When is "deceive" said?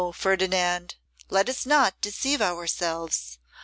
2.01-2.41